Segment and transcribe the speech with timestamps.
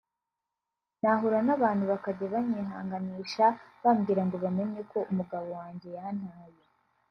[1.01, 3.45] nahura n’abantu bakajya banyihanganisha
[3.83, 6.57] bambwira ngo bamenye ko umugabo wanjye yantaye…”